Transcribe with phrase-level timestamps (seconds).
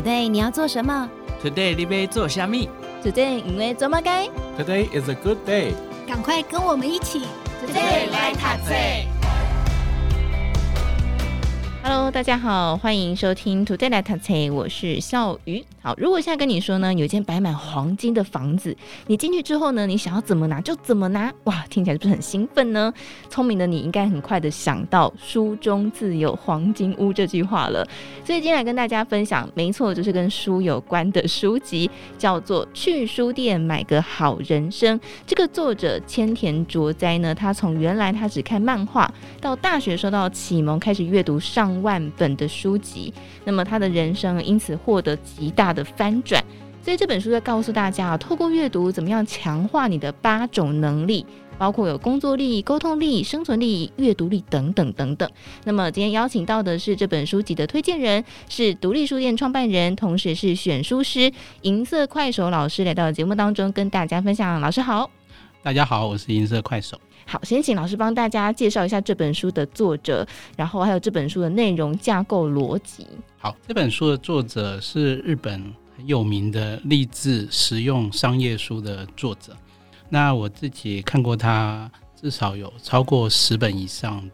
[0.00, 1.10] Today 你要做什么
[1.44, 2.70] ？Today 你要做虾米
[3.04, 4.26] ？Today 因为做么该
[4.58, 5.74] ？Today is a good day。
[6.08, 7.20] 赶快跟我们一起
[7.62, 8.74] ，Today 来读册。
[11.82, 15.62] Hello，大家好，欢迎收听 Today 来读册，我是笑鱼。
[15.82, 18.76] 好，如果现在跟你说呢，有一间摆满黄金的房子，
[19.06, 22.92] 你进去之后呢，你想要怎么拿就怎么拿，哇，听起来是不是很兴奋呢？
[23.30, 27.82] 聪明的你应该很快的想到“书中自有黄金屋”这句话了。
[28.22, 35.00] 所以今天来跟大家分享，没错，就是跟书有关的书籍，叫做《去书店买个好人生》。
[35.26, 39.10] 这个作者千田卓哉呢，他从原来他只看漫画，
[39.40, 43.10] 到大学受到启蒙，开始阅读上万本的书籍，
[43.46, 46.42] 那么他的人生因此获得极大的翻转，
[46.82, 51.24] 所以这本书在告诉大家啊，透过阅读怎么样强化你的八种能力，
[51.58, 55.30] 包括有工作力、沟通力、生存力、阅读力等等等等。
[55.64, 61.30] 那么今天邀请到的是这本书籍的推荐人，是独立书店创办人，同时是选书师
[61.62, 64.60] 银色快手老师，来到节目当中跟大家分享。
[64.60, 65.10] 老师好，
[65.62, 66.98] 大家好，我是银色快手。
[67.30, 73.06] 好，先请老师帮大家介绍一下这本书的作者，然后还有这本书的内容架构逻辑。
[73.38, 75.62] 好，这本书的作者是日本
[75.96, 79.56] 很有名的励志实用商业书的作者。
[80.08, 81.88] 那我自己看过他
[82.20, 84.28] 至少有超过十本以上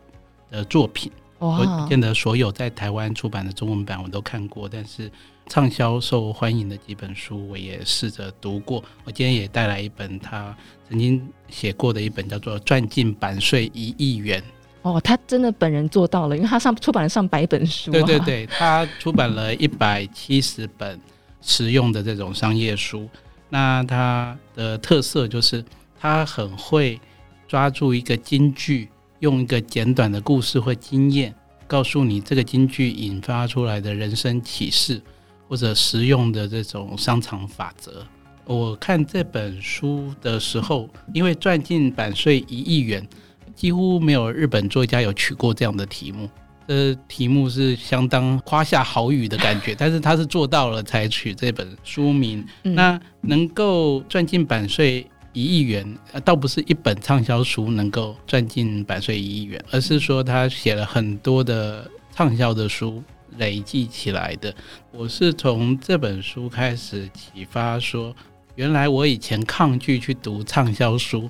[0.51, 5.13] 的作品，我不见得所有在台湾出版的中文版我都看过，但是
[5.47, 8.83] 畅销受欢迎的几本书我也试着读过。
[9.05, 10.57] 我今天也带来一本他。
[10.89, 14.41] 曾经写过的一本叫做《赚进版税一亿元》
[14.83, 17.93] 哦，他真的本人做到了，因为他上出版了上百本书，啊。
[17.93, 21.01] 对对对，他出版了一百七十本
[21.43, 23.09] 实用的这种商业书。
[23.49, 25.65] 那他的特色就是
[25.99, 27.01] 他很会
[27.49, 28.89] 抓住一个金句，
[29.19, 31.35] 用一个简短的故事或经验，
[31.67, 35.03] 告诉你这个金句引发出来的人生启示，
[35.49, 38.05] 或者实用的这种商场法则。
[38.45, 43.07] 我看这本书的时候，因为赚进版税一亿元，
[43.55, 46.29] 几乎没有日本作家有取过这样的题目。
[46.69, 52.45] 这题目是相当夸下豪语的感觉，但是他是做到了才取这本书名。
[52.65, 63.03] 嗯、那能够赚进版税一亿元，倒不是一本畅销书能够赚进版税一亿元，而是说他写了很多的畅销的书
[63.39, 64.55] 累积起来的。
[64.93, 68.15] 我是从这本书开始启发说。
[68.55, 71.29] 原来我以前抗拒去读畅销书，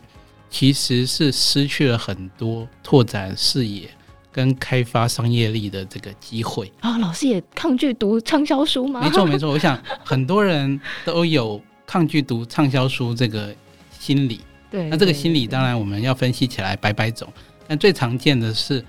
[0.48, 3.90] 其实是失去了很多拓展视野
[4.30, 6.96] 跟开发商业力的这个机会啊！
[6.98, 9.00] 老师也抗拒读畅销书吗？
[9.00, 13.52] 没错没错， 我想很多人都有抗拒读畅销书这个
[13.98, 14.40] 心理。
[14.70, 17.26] 对，那这个心理当然我们要分析起来百百种，
[17.66, 18.84] 但最常见的是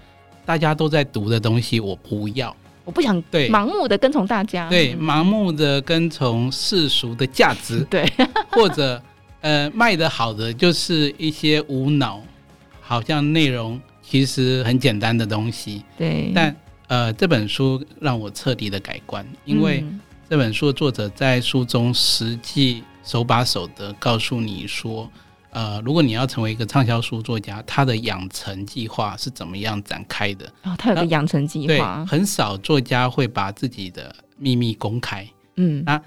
[0.45, 2.55] 大家都在读的东西，我不要。
[2.87, 3.49] 我不想对。
[3.49, 8.09] 盲目的跟从大家，对，对盲目的跟从世俗的价值， 对，
[8.49, 9.01] 或者
[9.41, 12.23] 呃卖的好的就是一些无脑，
[12.79, 16.31] 好像内容其实很简单的东西，对。
[16.33, 16.55] 但
[16.87, 19.83] 呃这本书让我彻底的改观，因为
[20.29, 25.11] 这本书作者在书中实际手把手的告诉你说。
[25.57, 30.45] 呃，如果你要成为一个畅销书作家，他的养成计划是怎么样展开的？
[30.61, 31.65] 哦，他有个养成计划。
[31.65, 35.27] 对，很少作家会把自己的秘密公开。
[35.55, 35.99] 嗯，那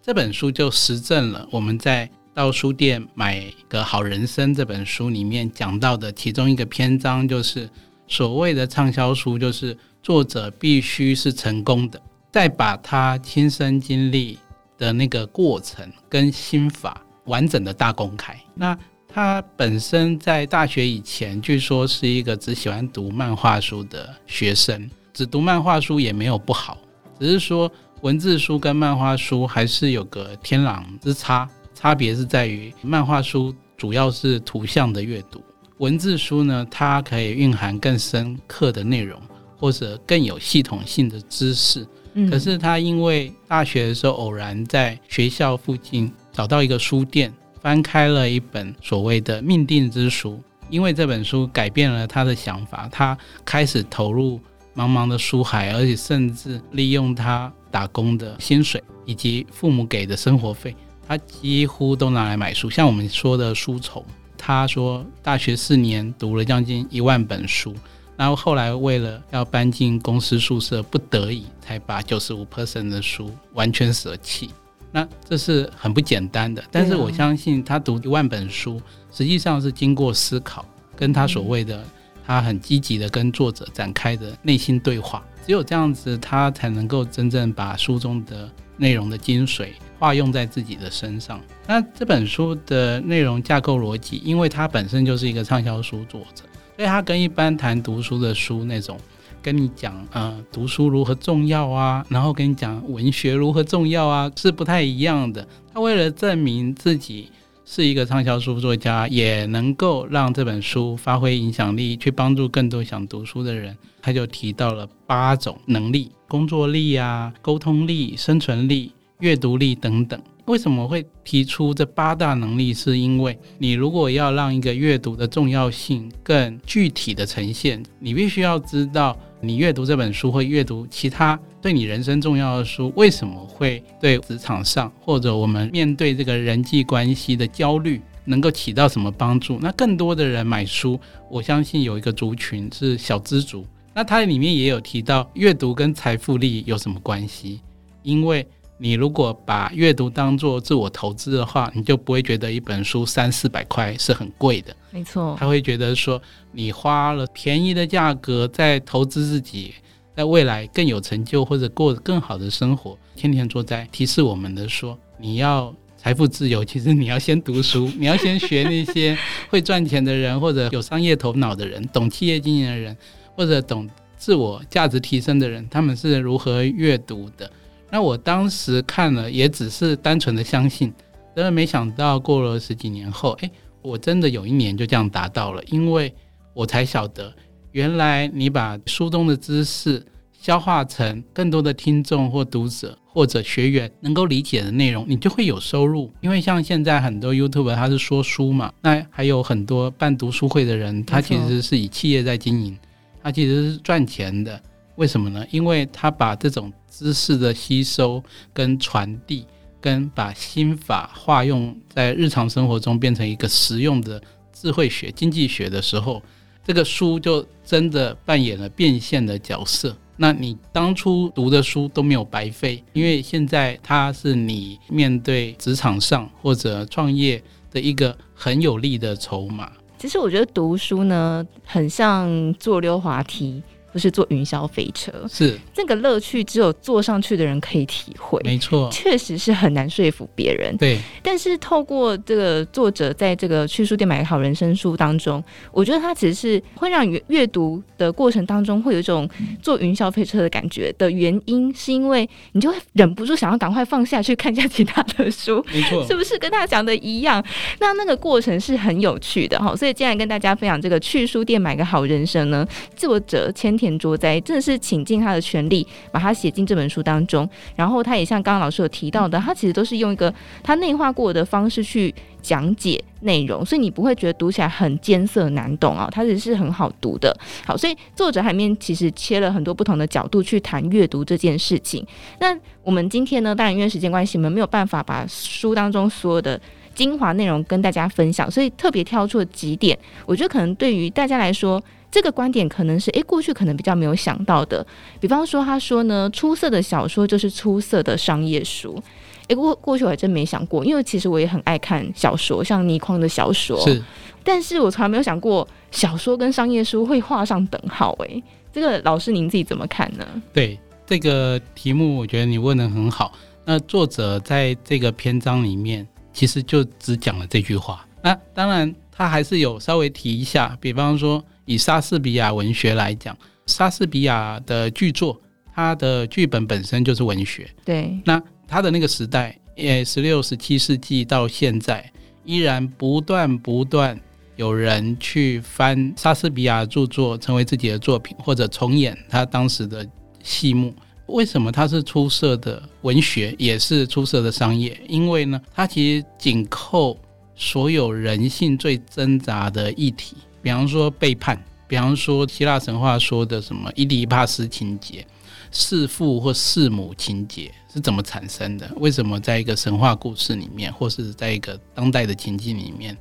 [0.00, 7.68] 这本书就实证了我们在到书店买个好人生这本书里面讲到的其中一个篇章，就是
[8.06, 12.00] 所谓的畅销书，就是作者必须是成功的，
[12.32, 14.38] 再把他亲身经历
[14.78, 17.02] 的那个过程跟心法。
[17.28, 18.36] 完整的大公开。
[18.54, 24.90] 那他本身在大学以前，据说是一个只喜欢读漫画书的学生。
[25.14, 26.76] 只读漫画书也没有不好，
[27.18, 27.70] 只是说
[28.02, 31.48] 文字书跟漫画书还是有个天壤之差。
[31.74, 35.42] 差别是在于，漫画书主要是图像的阅读，
[35.78, 39.20] 文字书呢，它可以蕴含更深刻的内容，
[39.56, 41.86] 或者更有系统性的知识。
[42.30, 46.12] 可是他因为大学的时候偶然在学校附近。
[46.38, 50.40] 找到一个书店，翻开了一本所谓的命定之书。
[50.70, 54.40] 因为这本书改变了他的想法，他开始投入
[54.72, 60.76] 茫茫的书海，而且甚至利用他打工的薪水以及父母给的生活费，
[61.08, 62.70] 他几乎都拿来买书。
[62.70, 64.04] 像我们说的书虫，
[64.36, 67.74] 他说大学四年读了将近一万本书，
[68.16, 74.50] 然后后来为了要搬进公司宿舍，不得已才把九十五 percent 的书完全舍弃。
[74.90, 78.80] 那这是很不简单的，但是我相信他读一万本书，
[79.12, 80.64] 实际上是经过思考，
[80.96, 81.84] 跟他所谓的
[82.26, 89.68] 他很积极的跟作者展开的内心对话，只有这样子，他才能够真正把书中的内容的精髓
[89.98, 91.40] 化用在自己的身上。
[91.66, 96.44] 那这本书的内容架构逻辑，因为它本身就是一个畅销书作者，
[96.76, 98.98] 所以他跟一般谈读书的书那种
[99.42, 105.46] 跟你讲呃读书如何重要啊，然后跟你讲文学如何重要啊，是不太一样的。
[105.72, 107.28] 他为了证明自己。
[107.70, 113.76] 是一个畅销书作家，也能够让这本书发挥影响力，去帮助更多想读书的人。
[114.00, 118.90] 他就提到了八种能力：工作力啊、沟通力、生存力、
[119.20, 120.18] 阅读力等等。
[120.46, 122.72] 为什么会提出这八大能力？
[122.72, 139.58] 是因为你如果要让一个阅读的重要性更具体的呈现，你必须要知道，你阅读这本书或阅读其他对你人生重要的书，为什么会对职场上或者我们面对这个人际关系的焦虑能够起到什么帮助？
[139.60, 140.98] 那更多的人买书，
[141.30, 143.64] 我相信有一个族群是小资族。
[143.94, 147.60] 那它里面也有提到阅读跟财富力有什么关系？
[148.02, 148.46] 因为
[148.78, 154.74] 你如果把阅读当做自我投资的话，你就不会觉得一本书三四百块是很贵的。
[154.90, 156.20] 没错，他会觉得说，
[156.52, 159.74] 你花了便宜的价格在投资自己，
[160.16, 162.96] 在未来更有成就或者过更好的生活。
[163.16, 169.18] 天天坐在提示我们的说，你要财富自由，其实你要先读书，你要先学那些
[169.50, 172.96] 会赚钱的人，或者有商业头脑的人，懂企业经营的人，
[173.34, 177.50] 或者懂自我价值提升的人，他们是如何阅读的。
[177.90, 180.92] 那我当时看了，也只是单纯的相信，
[181.34, 183.50] 真的没想到过了十几年后，诶，
[183.82, 186.14] 我真的有一年就这样达到了，因为
[186.52, 187.32] 我才晓得，
[187.72, 196.12] 原来你把书中的知识消化成更多的听众或读者或者学员能够理解的内容，你就会有收入。
[196.20, 202.78] 因为像现在很多 YouTuber 他是说书嘛，那还有很多办读书会的人，他其实是以企业在经营，
[203.22, 204.60] 他其实是赚钱的。
[204.96, 205.44] 为什么呢？
[205.50, 209.46] 因为他把这种知识的吸收跟传递，
[209.80, 214.20] 跟把心法化用在日常生活中，变成一个实用的
[214.52, 216.22] 智慧学、经济学的时候，
[216.64, 219.96] 这个书就真的扮演了变现的角色。
[220.16, 227.40] 那你当初读的书都没有白费，因为现在它是你面对职场上或者创业
[227.70, 229.70] 的一个很有力的筹码。
[229.96, 233.62] 其实我觉得读书呢，很像坐溜滑梯。
[233.92, 238.40] 不是坐云霄飞车，是这个乐趣只有坐上去的人可以体会。
[238.44, 240.76] 没错，确实是很难说服别人。
[240.76, 245.42] 对，但是透过这个作者在这个去书店买个好人生书当中，
[245.72, 249.28] 我觉得他其实是会让阅阅读的过程当中会有一种
[249.62, 255.64] 坐云霄飞车的感觉的原因，是因为你就会忍不住想要赶快放下去看一下其他的书。
[255.72, 257.42] 没错，是不是跟他讲的一样？
[257.80, 259.74] 那那个过程是很有趣的哈。
[259.74, 277.36] 所以接下来跟大家分享这个去书店买个好人生呢，作者千田卓哉真的是倾尽他的全力把它写进这本书当中，然后他也像刚刚老师有提到的，他其实都是用一个他内化过的方式去讲解内容，所以你不会觉得读起来很艰涩难懂啊，它其实是很好读的。
[277.64, 282.04] 好，所以作者海面其实切了很多不同的角度去谈阅读这件事情。
[282.40, 286.60] 那我们今天呢，当然因为时间关系，我们没有办法把书当中所有的
[286.94, 291.82] 精华内容跟大家分享，所以特别挑出了几点，我觉得可能对于大家来说。
[292.10, 294.84] 这个观点可能是诶，过去可能比较没有想到的。
[295.20, 299.00] 比方说，他说呢，出色的小说就是出色的商业书。
[299.48, 303.78] 诶，过过去我还真没想过，因为其实我也很爱看小说，像倪匡的小说。
[303.80, 304.02] 是，
[304.42, 308.12] 但是我从来没有想过小说跟商业书会画上等号。
[308.20, 308.42] 诶，
[308.72, 310.26] 这个老师您自己怎么看呢？
[310.52, 313.32] 对这个题目，我觉得你问的很好。
[313.66, 318.06] 那作者在这个篇章里面，其实就只讲了这句话。
[318.22, 321.44] 那当然，他还是有稍微提一下，比方说。
[321.68, 325.38] 以莎士比亚文学来讲，莎士比亚的剧作，
[325.74, 327.68] 它的剧本本身就是文学。
[327.84, 332.10] 对，那他的那个时代，呃，十六、十七世纪到现在，
[332.46, 334.18] 依然不断不断
[334.56, 340.08] 有人去翻莎士比亚著作，成为自己的作品，或者重演他当时的
[340.42, 340.94] 戏目。
[341.26, 344.98] 为什么他是出色的文学，也是出色的商业？
[345.06, 347.18] 因为呢，他其实紧扣
[347.54, 350.34] 所有人性最挣扎的议题。
[350.60, 355.26] 比方说背叛，比方说希腊神话说的什么伊底帕斯情节、
[355.70, 358.90] 弑父或弑母情节是怎么产生的？
[358.96, 363.16] 为什么在一个神话故事里面，或是在一个当代的情境里面，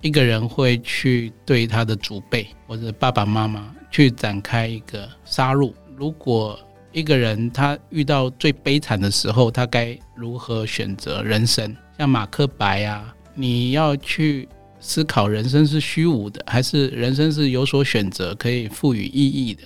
[0.00, 5.72] 一个人会去对他的祖辈或者爸爸妈妈去展开一个杀戮？
[5.96, 6.58] 如果
[6.92, 11.74] 一个人他遇到最悲惨的时候，他该如何选择人生？
[11.98, 14.48] 像马克白啊，你要去。
[14.82, 19.62] 思考人生是虚无的，还是人生是有所选择，可以赋予意义的？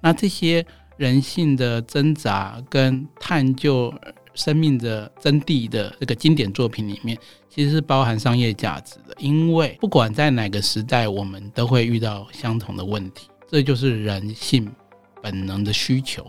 [0.00, 0.64] 那这些
[0.96, 3.92] 人性的挣扎跟探究
[4.34, 7.18] 生命的真谛的这个经典作品里面，
[7.50, 9.14] 其实是包含商业价值的。
[9.18, 14.70] 因为不管在哪个时代，我们都会遇到相同的问题，这就是人性
[15.20, 16.24] 本能的需求。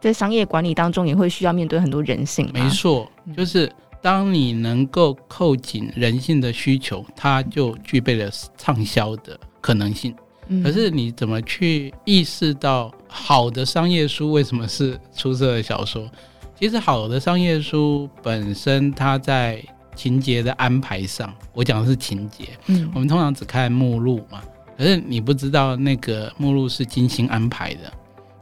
[0.00, 2.48] 在商业管理当中，也会需要面对很多人性。
[2.52, 10.14] 没错，就是当你能够扣紧人性的需求，它就具备了畅销的可能性。
[10.62, 16.10] 可是你怎么去意识到好的商业书为什么是出色的小说？
[16.58, 19.62] 其实好的商业书本身，它在
[19.94, 22.44] 情节的安排上，我讲的是情节。
[22.66, 24.42] 嗯，我们通常只看目录嘛，
[24.76, 27.92] 可是你不知道那个目录是精心安排的。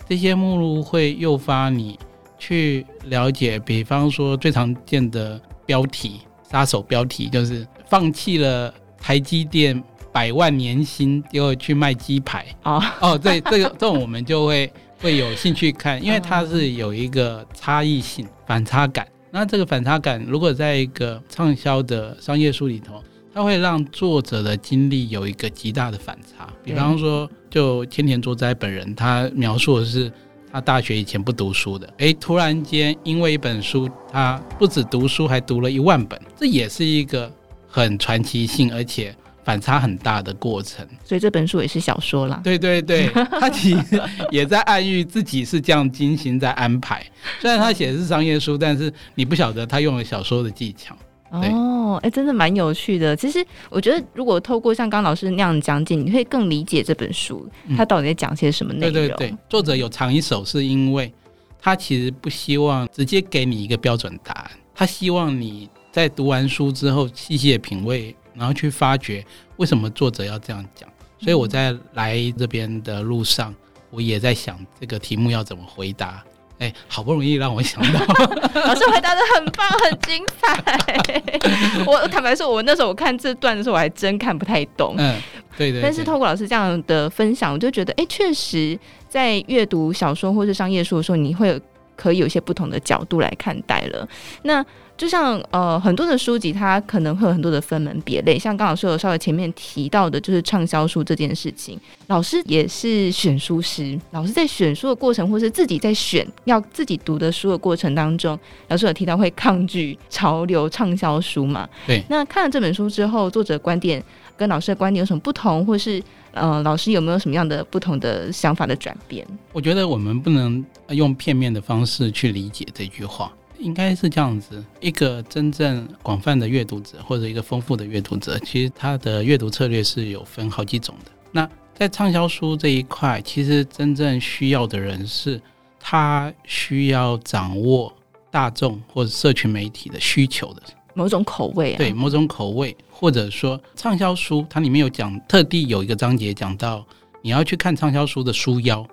[0.09, 1.99] 这些目录会诱发你
[2.39, 6.21] 去了解，比方说最常见的标题，
[6.51, 9.83] 杀手标题就是放弃了台积电。
[10.13, 19.07] 百万年薪，结果去卖鸡排哦哦，对，这个这种我们就会会有兴趣看，因为它是有一个差异性、反差感。
[19.31, 23.05] 那这个反差感，如果在一个畅销的商业书里头，
[23.35, 26.49] 它会让作者的经历有一个极大的反差。
[26.65, 30.11] 比方说，就千田作哉本人，他描述的是
[30.53, 37.31] 他大学以前不读书的，诶，突然间因为一本书，他不止读书，还读了一万本，这也是一个
[37.69, 39.15] 很传奇性，而且。
[39.45, 42.41] 反差很大的过程，所以这本书也是小说啦。
[42.43, 43.07] 对对对，
[43.39, 47.07] 他其实也在暗喻自己是这样精心在安排。
[47.39, 50.99] 虽然他写的是商业书，但是你不晓得他用了小说的技巧。
[51.31, 53.17] 哦，哎、欸，真的蛮有趣的。
[53.17, 58.93] 其实我觉得，如果透过像刚老师那样讲解，你会更理解这本书，他到底在讲些什么内容。
[58.93, 61.13] 对对对，作者有藏一手，是因为
[61.61, 68.15] 他其实不希望直接给你一个标准答案，他希望你在读完书之后细细的品味。
[68.39, 69.25] 然后去发掘
[69.57, 70.87] 为什么作者要这样讲，
[71.19, 73.55] 所以我在来这边的路上，
[73.89, 76.23] 我也在想这个题目要怎么回答。
[76.59, 78.01] 哎，好不容易让我想到，
[78.65, 81.85] 老师回答的很棒，很精彩。
[81.87, 84.95] 我坦白说，我那时候我看这段的时候，我还真看不太懂。
[84.97, 85.21] 嗯，
[85.57, 85.83] 对对，对。
[85.83, 91.61] 但是透过老师这样的分享，我就觉得，哎，确实在阅读小说或是商业书的时候，你会
[91.95, 94.09] 可以有一些不同的角度来看待了。
[94.43, 94.65] 那。
[94.97, 98.39] 就像呃很多的书籍，它可能会有很多的分门别类。
[98.39, 101.79] 像刚老师有稍微前面提到的，就是畅销书这件事情。
[102.07, 108.39] 老师也是选书师，老师在选书的过程，或是自己在选要自己读的书的过程当中，
[108.69, 111.69] 老师有提到会抗拒潮流畅销书嘛？
[111.87, 112.03] 对。
[112.09, 114.03] 那看了这本书之后，作者观点
[114.37, 119.27] 跟老师的观点有什么不同，或是呃老师有没有什么样的不同的想法的转变？
[119.53, 123.31] 我觉得我们不能用片面的方式去理解这句话。
[123.59, 131.11] 应该是这样子，一个真正广泛的阅读者，或者一个丰富的阅读者，其实他的阅读策略是有分好几种的。
[131.33, 135.41] 那在畅销书这一块，其实真正需要的人是，
[135.79, 137.93] 他需要掌握
[138.31, 140.63] 大众或者社群媒体的需求的
[140.95, 146.83] 某种口味啊，对，某种口味，或者说畅销书，它里面有讲，特地有一个章节讲到，
[147.21, 148.87] 你要去看畅销书的书腰，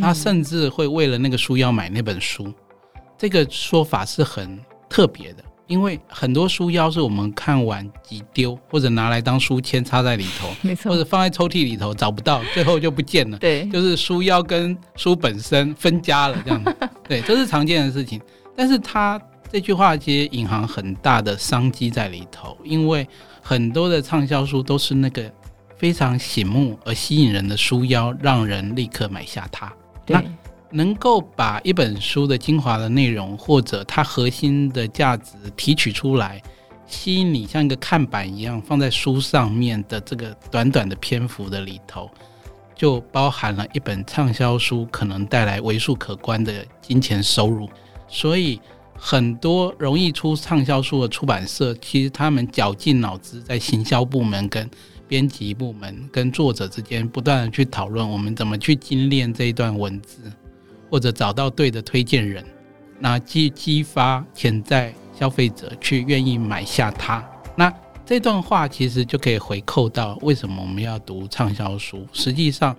[0.00, 2.50] 他甚至会为了那个书腰买那本书。
[3.22, 13.38] 这个说法是很特别的，因为很多书腰是我们看完即丢，或者拿来当书签插在里头， 没错，或者放在抽屉里头找不到，最后就不见了。
[13.38, 16.76] 对，就是书腰跟书本身分家了，这样子。
[17.06, 18.20] 对，这是常见的事情。
[18.56, 23.06] 但是他这句话其实隐含很大的商机在里头，因为
[23.40, 25.32] 很多的畅销书都是那个
[25.76, 29.72] 非常醒目而吸引人的书腰，让人立刻买下它。
[30.04, 30.16] 对。
[30.72, 36.42] 能够把一本书的精华的内容，或者它核心的价值提取出来，
[36.86, 42.10] 吸引你像一个看板一样放在书上面的这个短短的篇幅的里头，
[42.74, 47.68] 就包含了一本畅销书可能带来为数可观的金钱收入。
[48.08, 48.60] 所以，
[48.94, 54.68] 很多容易出畅销书的出版社，其实他们绞尽脑汁在行销部门、跟
[55.08, 60.32] 编辑部门、跟作者之间不断的去讨论，我们怎么去精炼这一段文字。
[60.92, 62.44] 或者找到对的推荐人，
[62.98, 67.26] 那激激发潜在消费者去愿意买下它。
[67.56, 67.72] 那
[68.04, 72.06] 这段话其实就可以回扣到为什么我们要读畅销书。
[72.12, 72.76] 实际上，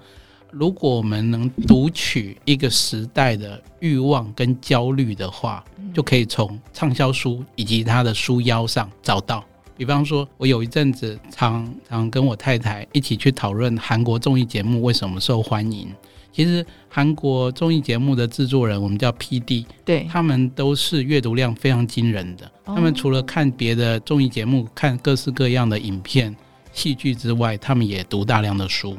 [0.52, 9.44] 如果我们能读取一个时代的欲望跟焦虑的话，就可以从畅销书以及它的书腰上找到。
[9.76, 15.92] 比方说，我有一阵子常常跟我太太一起去讨论韩国综艺节目为什么受欢迎。
[16.34, 22.52] 其实韩国综艺节目的制作人，我们叫 PD，对，他们都是阅读量非常惊人的。
[22.66, 26.36] 他们除了看别的综艺节目、看各式各样的影片、
[26.74, 28.98] 戏剧之外，他们也读大量的书。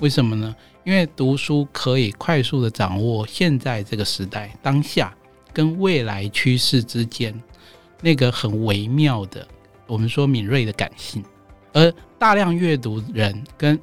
[0.00, 0.54] 为什么呢？
[0.84, 5.12] 因为读书可以快速的掌握现在这个时代当下
[5.52, 7.34] 跟未来趋势之间
[8.00, 9.46] 那个很微妙的，
[9.86, 11.24] 我们说敏锐的感性。
[11.72, 13.78] 而大量阅读人跟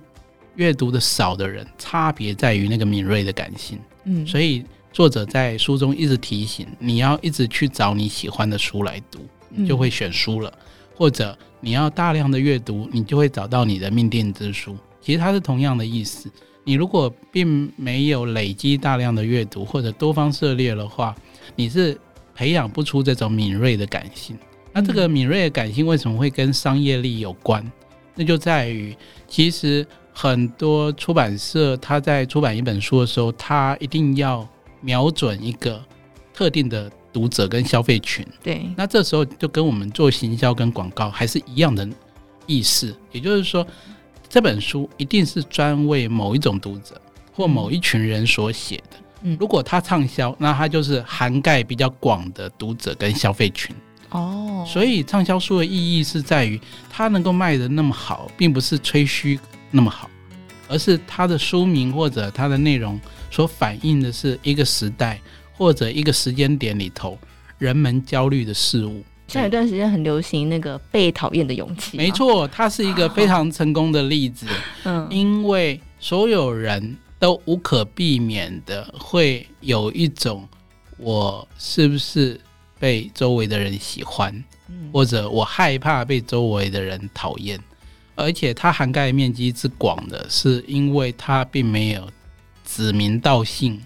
[0.56, 3.80] 阅读的少的人，差别在于那个敏锐的感性。
[4.06, 9.20] 嗯，所以作者在书中一直提醒，你要一直去找你喜欢的书来读，
[9.50, 10.52] 你就会选书了；
[10.96, 14.78] 或者你要大量的阅读，你就会找到你的命定之书。
[15.02, 16.32] 其实它是同样的意思。
[16.66, 21.14] 你如果并没有累积大量的阅读或者多方涉猎的话，
[21.58, 22.00] 你是
[22.34, 24.38] 培养不出这种敏锐的感性。
[24.72, 27.70] 那这个敏锐的感性为什么会跟商业力有关？
[28.16, 28.96] 那就在于，
[29.28, 34.48] 其实很多出版社他在出版一本书的时候，他一定要
[34.82, 35.84] 瞄准一个
[36.34, 38.26] 特定的读者跟消费群。
[38.42, 41.88] 对，那这时候就跟我们做行销跟广告还是一样的
[42.46, 43.66] 意思，也就是说。
[44.30, 47.00] 这本书一定是专为某一种读者
[47.36, 48.98] 或某一群人所写的。
[49.22, 53.76] 嗯，如果它畅销，那它就是涵盖比较广的读者跟消费群。
[54.10, 59.40] 哦，所以畅销书的意义是在于它能够卖的那么好，并不是吹嘘
[59.76, 60.08] 那么好，
[60.68, 63.00] 而是它的书名或者它的内容
[63.32, 65.20] 所反映的是一个时代
[65.52, 67.18] 或者一个时间点里头
[67.58, 69.04] 人们焦虑的事物。
[69.28, 74.46] 像有段时间很流行那个被讨厌的勇气，没错，它是一个非常成功的例子。
[74.86, 80.48] 嗯，因为所有人都无可避免的会有一种，
[80.98, 82.40] 我是不是
[82.78, 84.44] 被周围的人喜欢，
[84.92, 87.60] 或者我害怕被周围的人讨厌，
[88.16, 92.10] 而且它涵盖面积之广的，是因为它并没有
[92.66, 93.82] 指名道姓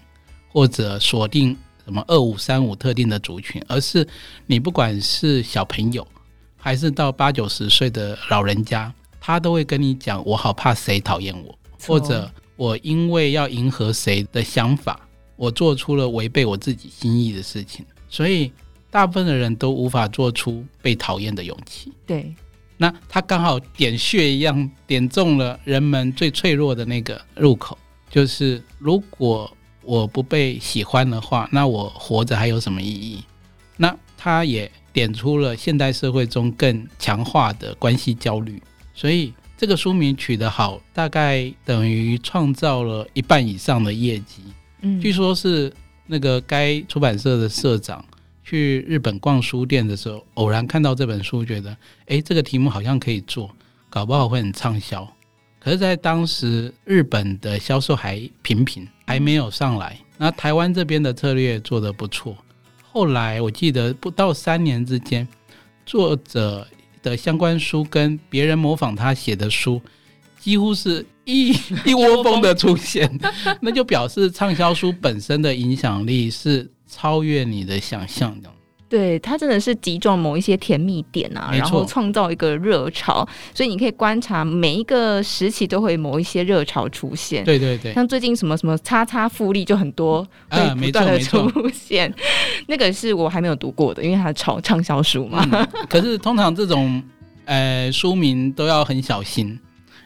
[0.48, 1.56] 或者锁定。
[1.84, 4.06] 什么二五三五特定的族群，而是
[4.46, 6.06] 你不管是小朋友，
[6.54, 15.00] 还是到八九十岁的老人家，他都会跟你讲：我好怕谁讨厌我，或者我因为要迎合谁的想法，
[15.34, 17.86] 我做出了违背我自己心意的事情。
[18.10, 18.52] 所以
[18.90, 21.90] 大部分的人都无法做出被讨厌的勇气。
[22.06, 22.34] 对，
[22.78, 27.76] 那他刚好点穴一样，点中了人们最脆弱的那个入口，
[28.10, 29.52] 就是如果。
[29.80, 33.24] 我不被喜欢的话，那我活着还有什么意义？
[33.78, 38.62] 那他也点出了现代社会中更强化的关系焦虑，
[38.92, 44.42] 所以这个书名取得好，大概等于创造了一半以上的业绩。
[44.82, 45.72] 嗯，据说是
[46.06, 48.04] 那个该出版社的社长
[48.48, 53.50] 去日本逛书店的时候，偶然看到这本书，觉得诶，这个题目好像可以做，
[53.90, 55.06] 搞不好会很畅销。
[55.60, 58.86] 可是，在当时日本的销售还平平。
[59.06, 62.36] 还没有上来，那台湾这边的策略做得不错。
[62.92, 65.26] 后来我记得不到三年之间，
[65.86, 66.68] 作者
[67.02, 69.80] 的相关书跟别人模仿他写的书，
[70.38, 71.54] 几乎是一
[71.86, 73.10] 一窝蜂的出现，
[73.62, 78.50] 那就表示畅销书本身的影响力是超越你的想象的。
[78.88, 87.44] 对，他真的是击中某一些甜蜜点啊，然后创造一个热潮，所以你可以观察每一个时期都会某一些热潮出现。
[87.44, 92.10] 对对对，像最近什么什么叉叉复利就很多会不断的出现，
[92.66, 95.46] 那个是我还没有读过的，因为它炒畅销书嘛。
[95.52, 97.02] 嗯、可是通常这种
[97.44, 99.60] 呃书名都要很小心，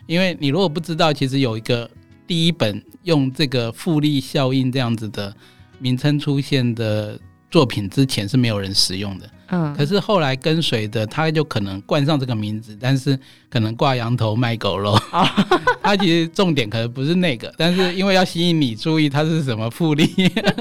[0.09, 1.89] 因为你如果不知道，其实有一个
[2.27, 5.33] 第一本用这个复利效应这样子的
[5.83, 7.19] 名称出现的。
[7.51, 13.15] 作品之前是没有人使用的，嗯，可是后来跟随的，他就可能冠上这个名字，但是
[13.51, 14.93] 可能挂羊头卖狗肉。
[15.13, 15.29] 哦、
[15.85, 20.07] 他其实重点可能不是那个，但是因为要吸引你注意，他是什么复利，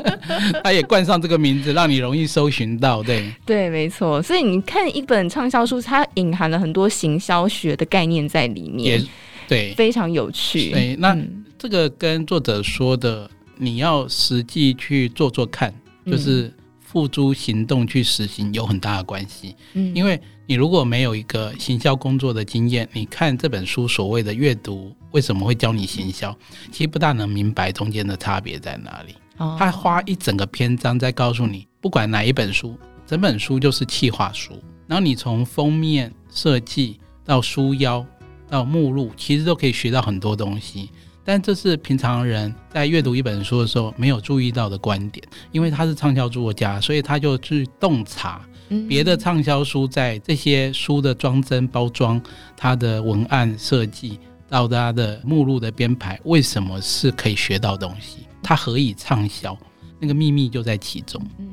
[0.65, 3.01] 他也冠上这个名字，让你容易搜寻到。
[3.01, 4.21] 对，对，没错。
[4.21, 9.07] 所以你看一本畅销书，它隐含了很多行销学的概念在里面，也
[9.47, 10.71] 对，非常有趣。
[10.71, 11.17] 对，那
[11.57, 13.31] 这个跟作者说的，
[13.61, 15.73] 你要实际去做做看，
[16.05, 16.47] 就是。
[16.47, 16.53] 嗯
[16.91, 26.37] 付诸行动去实行有很大的关系，嗯，因为你如果没有一个行销工作的经验，你看这本书所谓的阅读为什么会教你行销，
[26.69, 29.15] 其实不大能明白中间的差别在哪里。
[29.37, 32.75] 哦，他花一整个篇章在告诉你，不管哪一本书，
[33.07, 38.05] 整本书就是企划书，然后你从封面设计到书腰
[38.49, 40.89] 到目录，其实都可以学到很多东西。
[41.31, 48.41] 但这是平常人在阅读一本书的时候没有注意到的观点，因为他是畅销作家，所以他就去洞察
[48.89, 52.21] 别的畅销书在这些书的装帧包装、
[52.57, 58.25] 它的文案设计到它的目录的编排，为什么是可以学到东西？
[58.43, 59.57] 它何以畅销？
[60.01, 61.25] 那个秘密就在其中。
[61.39, 61.47] 嗯，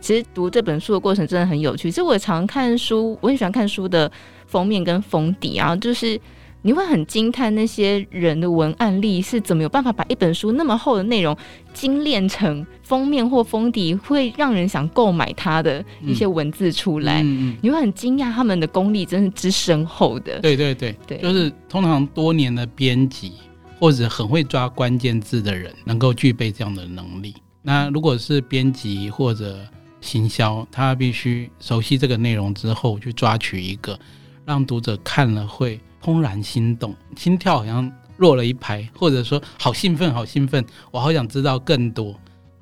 [0.00, 1.90] 其实读这本书的过程真的很有趣。
[1.90, 4.08] 其实我常看书，我很喜欢看书的
[4.46, 6.20] 封面跟封底啊，就是。
[6.66, 11.36] 你会很惊叹那些人的文案力是怎么有办法把一本书那么厚的内容
[11.72, 17.22] 精炼成封面或封底，会让人想购买它的一些文字出来。
[17.22, 20.40] 嗯嗯、你会很惊讶他们的功力真是之深厚的。
[20.40, 23.34] 对对对对，就是通常多年的编辑
[23.78, 27.32] 或者很会抓关键字的人，能够具备这样的能力。
[27.62, 29.60] 那如果是编辑或者
[30.00, 33.96] 行销，他必须熟悉这个内容之后，去抓取一个
[34.44, 42.14] 让读者看了会怦然心动，心跳好像弱了一拍，或者说好兴奋，好兴奋，我好想知道更多。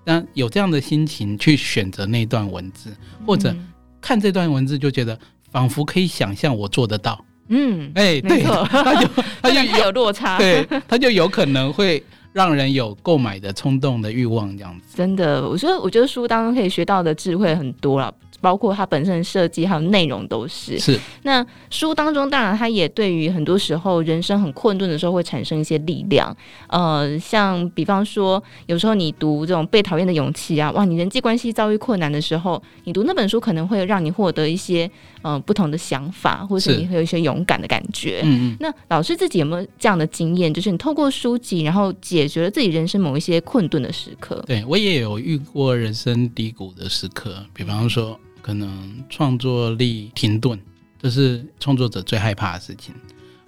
[0.03, 3.55] 但有这样的心情去选择那段文字，或者
[4.01, 5.19] 看这段文字就觉得
[5.51, 7.23] 仿佛可以想象我做得到。
[7.49, 9.09] 嗯，哎，对，他就
[9.43, 12.03] 他就有落差，对，他就有可能会。
[12.35, 14.97] 让人有购买的冲动的欲望，这样子。
[14.97, 18.13] 真的，我觉得，我觉得书当中可以学到的智慧很多了。
[18.45, 20.79] 包括它本身的设计还有内容都是。
[20.79, 21.01] 是。
[21.23, 26.37] 那书当中，当然它也对于很多时候人生很困顿的时候会产生一些力量。
[26.69, 34.85] 呃，像比方说，有时候你读这种被讨厌的勇气啊，哇，你人际关系遭遇困难的时候，你读那本书可能会让你获得一些
[35.23, 38.21] 嗯、呃、不同的想法，或者是你会有一些勇敢的感觉。
[38.25, 38.57] 嗯嗯。
[38.61, 40.53] 那老师自己有没有这样的经验？
[40.53, 44.45] 就是你透过书籍，然后解决了自己人生某一些困顿的时刻？
[44.47, 48.21] 对，我也有遇过人生低谷的时刻，比方说。
[48.45, 50.61] 可能创作力停顿，
[51.01, 52.95] 这是创作者最害怕的事情。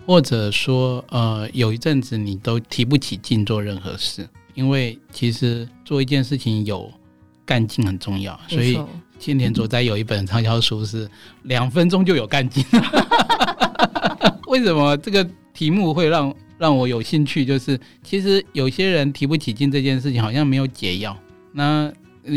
[0.07, 6.91] 或者说，呃，有一阵子你都提不起劲做任何事，因为其实做一件事情有
[7.45, 8.41] 干劲很重要。
[8.49, 8.81] 所以
[9.19, 11.07] 千田佐哉有一本畅销书是
[11.43, 12.65] 两分钟就有干劲。
[14.49, 17.45] 为什么这个题目会让让我有兴趣？
[17.45, 21.15] 就是其实有些人提不起劲这件事情好像没有解药。
[21.53, 21.93] 那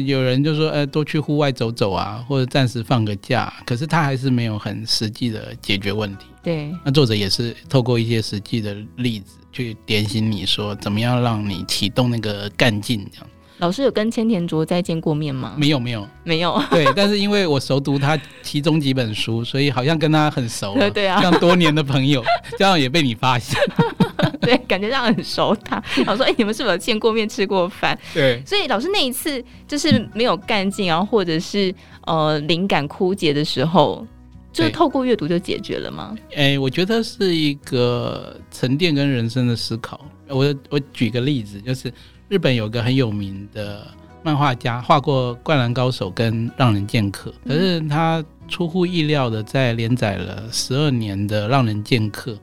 [0.06, 3.52] 有人就说，呃，多去户外走走啊，或者暂时放个假。
[3.66, 6.26] 可是他还是没有很实际的解决问题。
[6.42, 13.28] 对，那作者也是透过一些实际的例子去点醒你说，怎么样让你启动那个干劲这样。
[13.58, 15.54] 老师有跟千田卓再见过面吗？
[15.58, 16.64] 没有，没有，没有。
[16.72, 20.88] 对，但是因为我熟读他其中几本书，所以好像跟他很熟了。
[20.92, 22.24] 对啊，像多年的朋友，
[22.58, 23.60] 这样也被你发现。
[24.42, 25.76] 对，感觉上很熟他。
[26.06, 28.42] 老师说：“哎、欸，你们是不是有见过面、吃过饭？”对。
[28.46, 31.74] 所以老师那一次就是没有干劲，然后或者是
[32.06, 34.06] 呃灵感枯竭的时候，
[34.52, 36.16] 就是透过阅读就解决了吗？
[36.32, 40.06] 哎、欸，我觉得是一个沉淀跟人生的思考。
[40.28, 41.92] 我我举个例子，就是。
[42.30, 43.88] 日本有个很有名的
[44.22, 52.34] 漫画家，画过《灌篮高手》跟《让人剑客》，可是他出乎意料的在连载了十二年的《让人剑客》，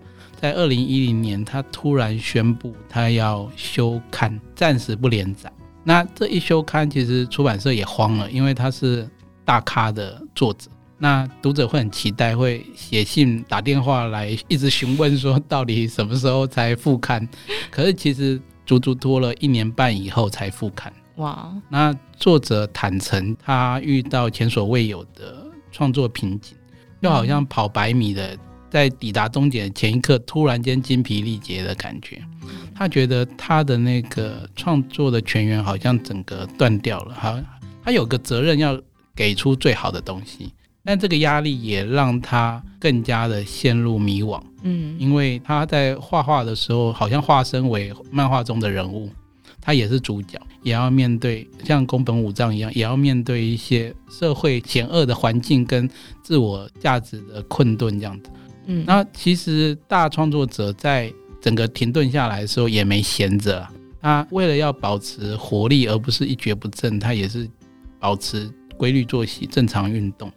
[0.40, 5.50] 在二零一零年，他突然宣布他要休刊，暂时不连载。
[5.82, 9.08] 那这一休刊，其实出版社也慌了，因为他是
[9.44, 17.28] 大咖的作者，那读者会很期待，会写信、打电话来一直询问说，到底什么时候才复刊？
[17.70, 18.40] 可是其实。
[18.66, 20.92] 足足拖了一年半以后才复刊。
[21.18, 21.54] 哇！
[21.68, 26.56] 那作者坦诚他遇到前所未有的创作瓶颈，
[27.00, 28.36] 就好像跑百米的
[28.70, 32.22] 在抵达终点的前一刻，突然间精疲力竭的感觉。
[32.74, 37.14] 他觉得他的那个创作的泉源好像整个断掉了。
[37.14, 37.38] 好，
[37.82, 38.80] 他有个责任要
[39.14, 40.52] 给出最好的东西。
[40.84, 49.10] 但这个压力也让他更加的陷入迷惘，嗯，因为他在画画的时候，好像化身为漫画中的人物，
[49.60, 55.90] 他也是主角，也要面对像宫本武藏一样，也要面对一些社会险恶的环境跟
[56.22, 58.30] 自我价值的困顿这样子。
[58.66, 63.66] 嗯，那其实大创作者在整个停顿下来的时候也没闲着，
[64.00, 67.48] 他为了要保持活力，而不是一蹶不振，他也是
[67.98, 70.30] 保持规律作息、正常运动。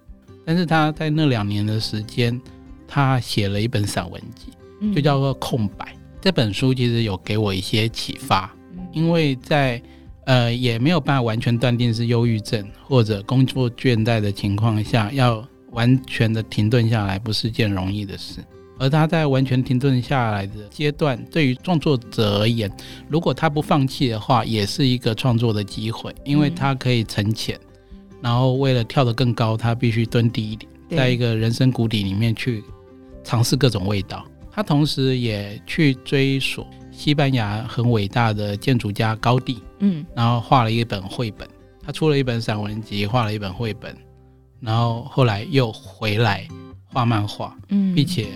[0.46, 2.39] 但是他在那两年的时间，
[2.88, 5.86] 他写了一本散文集，就叫做《空白》。
[5.89, 6.00] 嗯。
[6.22, 8.54] 这本书其实有给我一些启发，
[8.92, 9.82] 因为在
[10.26, 18.44] 呃也没有办法完全断定是忧郁症或者工作倦怠的情况下，要完全的停顿下来不是件容易的事。
[18.78, 22.72] 而他在完全停顿下来的阶段，对于创作者而言，
[23.10, 27.60] 如果他不放弃的话，也是一个创作的机会，因为他可以沉潜。
[28.22, 32.64] 然后为了跳得更高，他必须蹲低一点，在一个人生谷底里面去
[33.24, 34.26] 尝试各种味道。
[34.50, 41.48] 他同时也去追索西班牙很伟大的建筑家高第，嗯，然后画了一本绘本。
[41.82, 43.96] 他出了一本散文集，画了一本绘本，
[44.60, 46.48] 然后后来又回来
[46.86, 48.28] 画漫画，嗯，并且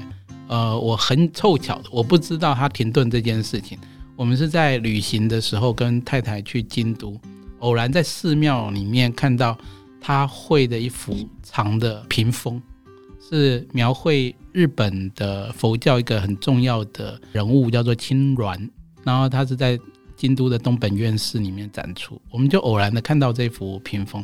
[0.47, 3.77] 呃，我很凑巧的，我不知道他停顿这件事情。
[4.15, 7.19] 我们是在旅行的时候跟太太去京都。
[7.59, 9.57] 偶然在寺庙里面看到
[9.99, 12.61] 他绘的一幅长的屏风，
[13.19, 18.69] 是描绘日本的佛教一个很重要的人物，叫做青鸾。
[19.03, 19.79] 然后他是在
[20.15, 24.23] 京都的东本院寺里面展出，我们就偶然的看到这幅屏风，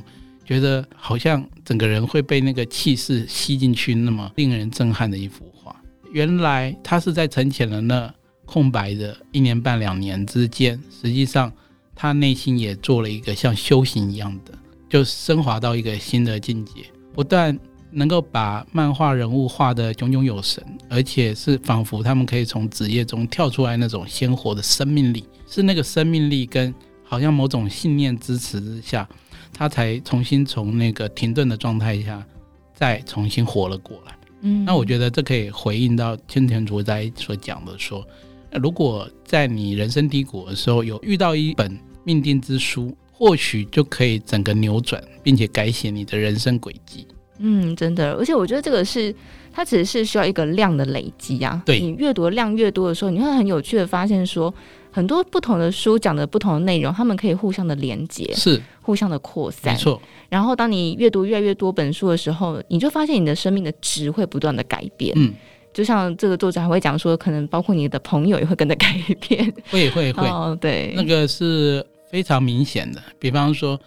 [0.49, 5.75] 觉得好像整个人会被那个气势吸进去，那么令人震撼的一幅画。
[6.11, 8.11] 原来他是在沉潜了那
[8.47, 11.53] 空白的一年半两年之间，实际上
[11.93, 14.51] 他内心也做了一个像修行一样的，
[14.89, 16.81] 就升华到一个新的境界，
[17.13, 17.55] 不但
[17.91, 29.07] 能够把漫画人物画得炯炯有神，而且是仿佛他们可以从纸页中跳出来那种鲜活的生命力，是那个生命力跟好像某种信念支持之下，
[29.59, 32.25] 他才重新从那个停顿的状态下
[32.73, 34.17] 再重新活了过来。
[34.39, 38.07] 嗯，那我觉得这可以回应到千田卓哉所讲的说，
[38.53, 47.05] 如果在你人生低谷的时候有遇到一本命定之书，或许就可以整个扭转，并且改写你的人生轨迹。
[47.39, 49.13] 嗯，真的，而且我觉得这个是
[49.51, 51.61] 它只是需要一个量的累积啊。
[51.65, 54.53] 对，你阅读的量越多的时候，你会很有趣的发现说，
[54.91, 59.73] 很多不同的书讲的不同的内容，他们可以互相的连接，是互相的扩散。
[59.73, 60.01] 没错。
[60.29, 65.13] 然后当你阅读越来越多本书的时候，你就发现你的生命的值会不断的改变。
[65.15, 65.33] 嗯，
[65.73, 68.95] 就像这个作者还会讲说，可能包括你的朋友也会跟着改
[69.27, 69.53] 变。
[69.69, 70.25] 会会会。
[70.29, 73.01] 哦，对，那个是非常明显的。
[73.19, 73.79] 比方说。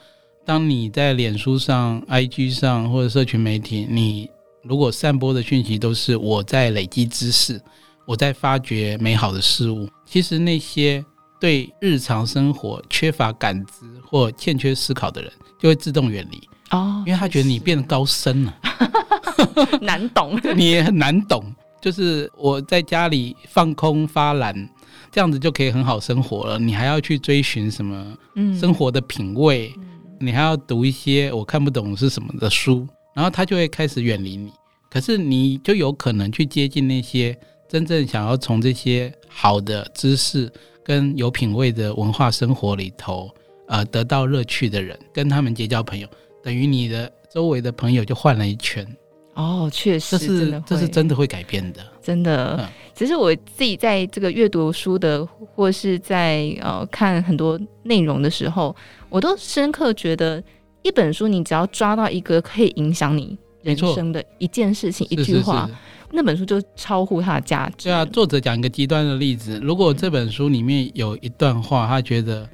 [0.45, 4.29] 当你在脸书上、IG 上或者社群媒体，你
[4.63, 7.61] 如果散播的讯息都是我在累积知识，
[8.05, 11.03] 我在发掘美好的事物，其实那些
[11.41, 16.39] 对日常生活缺乏感知或欠缺思考的人，就会自动远离
[16.71, 18.55] 哦，因为他觉得你变得高深了，
[19.81, 21.43] 难懂， 你也很难懂。
[21.81, 24.55] 就是我在家里放空发懒，
[25.11, 28.15] 这样子就可以很好生活了，你还要去追寻什么
[28.61, 29.73] 生活的品味？
[29.79, 29.89] 嗯
[30.21, 34.53] 你还要读一些我看不懂是什么的书，然后他就会开始远离你。
[34.91, 37.35] 可是你就有可能去接近那些
[37.73, 40.53] 真正想要从这些好的知识
[40.85, 43.31] 跟有品味的文化生活里头，
[43.67, 46.07] 呃，得到乐趣的人，跟他们结交朋友，
[46.43, 48.87] 等于你的周围的朋友就换了一圈。
[49.33, 52.59] 哦，确实，这是这是真的会改变的，真的。
[52.61, 58.77] 嗯，其实我自己在这个阅读书的，或是在呃看很多内容的时候，
[59.09, 60.45] 我都深刻觉得，
[60.83, 65.71] 一本书你只要抓到一个可以影响你人生的一件事情、一句话，
[66.13, 67.89] 那本书就超乎它的价值。
[67.89, 72.49] 对啊，作者讲一个极端的例子，如果这本书里面有一段话，他觉得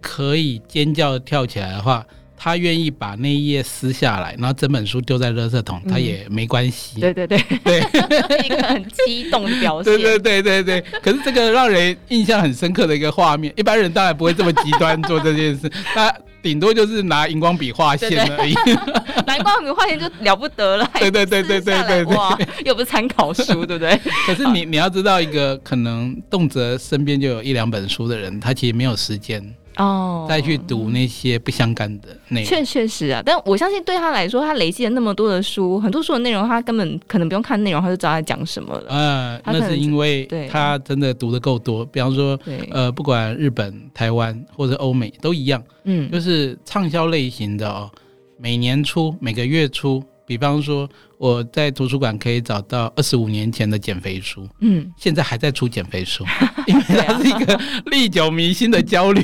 [0.00, 2.06] 可以尖叫跳起来的话。
[2.44, 7.00] 他愿意把那一页撕下来，然后整本书丢在垃圾桶，他也没关系。
[7.00, 7.78] 对对对对，
[8.44, 9.96] 一个很激动的表现。
[9.96, 11.00] 对对对对对。
[11.00, 16.12] 可是这个让人印象很深刻的一个画面，一般人当然不会这么极端做这件事，他
[16.42, 18.52] 顶多就是拿荧光笔画线而已。
[19.26, 20.90] 拿荧光笔画线就了不得了。
[20.98, 22.14] 对对对对对对对。
[22.16, 23.98] 哇，又不是参考书， 对不对？
[24.26, 29.54] 可是你你要知道，一个可能动辄身边就有一两本书的人，他其实没有时间。
[29.76, 33.22] 哦，再去读那些不相干的内容，确确实啊。
[33.24, 38.84] 但我相信对他来说，他累积了那么多的书，很多书的内容，他根本可能不用看内容，他就知道在讲什么了。
[38.88, 41.84] 嗯、呃，那是因为他真的读的够多。
[41.86, 42.38] 比方说，
[42.70, 47.90] 呃，不管日本、台湾或者欧美都一样，嗯，就是畅销类型的哦，
[48.38, 50.02] 每年出，每个月出。
[50.36, 56.24] 比方说，我在图书馆可以找到二十五年前的减肥书，嗯，现在还在出减肥书，
[56.66, 59.22] 因为它是一个历久弥新的焦虑，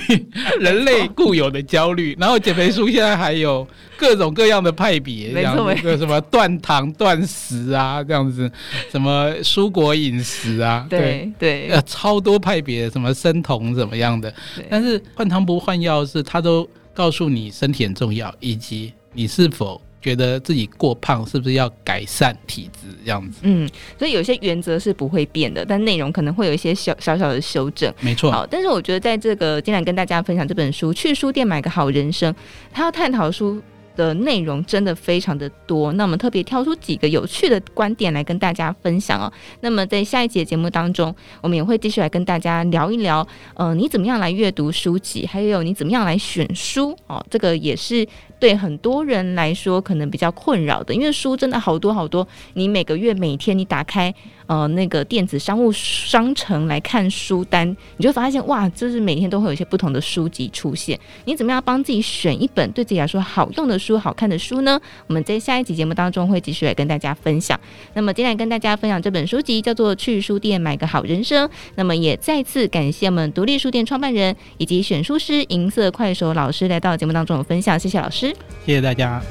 [0.60, 2.16] 人类固有的焦虑。
[2.18, 3.66] 然后减肥书现在还有
[3.96, 8.50] 各种各样的派别，这样子，什么断糖断食啊，这样子，
[8.90, 14.32] 什么蔬果饮食啊，对对，呃，超多派别，什么生酮怎么样的。
[14.70, 19.80] 但是换汤不换药，是它都告诉你身体很重要，以及你是否。
[20.00, 23.40] 觉得自己过胖，是不是要改善体质这样子？
[23.42, 27.92] 嗯，所以有些原则是不会变的，但内容可能会有一些小小小的修正。
[28.00, 28.30] 没错。
[28.30, 32.32] 好，但是我觉得在这个今天跟大家分享这本书《去书店买个好人生》，
[32.72, 33.60] 他要探讨书
[33.98, 39.30] 的内容真的非常的多，那我们特别挑出几个有趣的观点来跟大家分享哦。
[39.60, 48.06] 那么在下一节节目当中，我们也会继续来跟大家聊一聊，呃，你怎么样来阅读书籍，还有你怎么样来选书哦，这个也是。
[48.40, 52.24] 对很多人来说，可能比较困扰的，因为书真的好多好多。
[52.54, 54.14] 你每个月、每天，你打开
[54.48, 60.98] 呃那个电子商务商城来看书单，你就发现哇，就是每天都会有一些不同的书籍出现。
[61.26, 64.80] 你怎么样帮自己选一本对自己来说好用的书、好看的书呢？
[65.06, 67.58] 我们在下一集节目当中会继续来跟大家分享。
[67.94, 71.46] 那么今天来跟大家分享这本书籍叫做《去书店买个好人生》。
[71.76, 78.34] 那么也再次感谢我们独立书店创办人以及选书师银色快手老师来到节目当中的分享，谢谢老师。
[78.64, 79.22] 谢谢大家。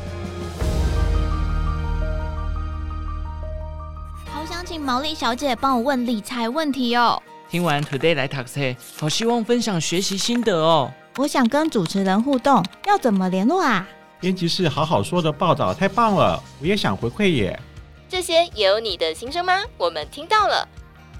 [4.68, 7.24] 请毛利小姐帮我问理财问题哦。
[7.50, 10.92] 听完 Today 来 Taxi，，好希望分享学习心得哦。
[11.16, 13.88] 我想跟主持人互动，要怎么联络啊？
[14.20, 17.58] 编辑室好好说的报道太棒了，我也想回馈耶。
[18.10, 19.54] 这些也有你的心声吗？
[19.78, 20.68] 我们听到了，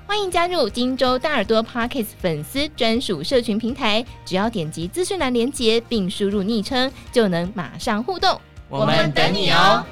[0.06, 8.42] 欢迎加入金州大耳朵 Podcast 粉丝专属社群平台，只要点击资讯栏连结并输入昵称，就能马上互动。
[8.68, 9.86] 我们等你哦。